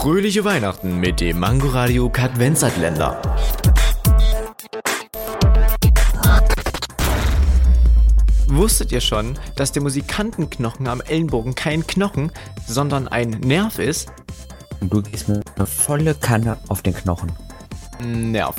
Fröhliche 0.00 0.46
Weihnachten 0.46 0.98
mit 0.98 1.20
dem 1.20 1.40
Mangoradio 1.40 2.08
Kadvenzatländer. 2.08 3.20
Wusstet 8.46 8.92
ihr 8.92 9.02
schon, 9.02 9.38
dass 9.56 9.72
der 9.72 9.82
Musikantenknochen 9.82 10.88
am 10.88 11.02
Ellenbogen 11.02 11.54
kein 11.54 11.86
Knochen, 11.86 12.32
sondern 12.66 13.08
ein 13.08 13.28
Nerv 13.28 13.78
ist? 13.78 14.10
Du 14.80 15.02
gehst 15.02 15.28
mir 15.28 15.42
eine 15.56 15.66
volle 15.66 16.14
Kanne 16.14 16.56
auf 16.68 16.80
den 16.80 16.94
Knochen. 16.94 17.32
Nerv. 18.02 18.56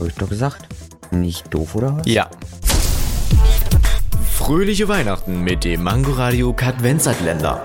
Hab 0.00 0.08
ich 0.08 0.14
doch 0.14 0.28
gesagt. 0.28 0.66
Nicht 1.12 1.54
doof, 1.54 1.76
oder 1.76 1.98
was? 1.98 2.06
Ja. 2.06 2.28
Fröhliche 4.28 4.88
Weihnachten 4.88 5.44
mit 5.44 5.62
dem 5.62 5.84
Mangoradio 5.84 6.52
Kadvenzatländer. 6.52 7.64